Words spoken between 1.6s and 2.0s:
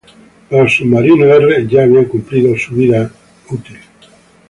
ya